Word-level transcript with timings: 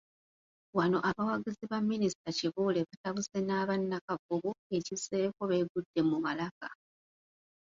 Wano 0.77 0.97
abawagizi 1.09 1.63
ba 1.71 1.77
Minisita 1.91 2.29
Kibuule 2.37 2.79
batabuse 2.87 3.37
n'aba 3.47 3.73
Nakavubu 3.89 4.51
ekizzeeko 4.77 5.41
beegudde 5.49 6.01
mu 6.09 6.17
malaka. 6.25 6.67